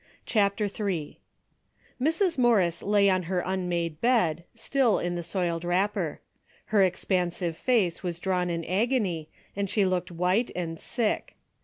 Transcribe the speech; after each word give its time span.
CHAPTEE 0.25 0.67
III. 0.79 1.19
Mrs. 2.01 2.39
Morris 2.39 2.81
lay 2.81 3.07
on 3.07 3.21
her 3.29 3.41
unmade 3.45 4.01
bed, 4.01 4.43
still 4.55 4.97
in 4.97 5.13
the 5.13 5.21
soiled 5.21 5.63
wrapper. 5.63 6.21
Her 6.73 6.81
expansive 6.83 7.55
face 7.55 8.01
was 8.01 8.17
drawn 8.17 8.49
in 8.49 8.65
agony 8.65 9.29
and 9.55 9.69
she 9.69 9.85
looked 9.85 10.09
white 10.09 10.49
and 10.55 10.79
sick. 10.79 11.35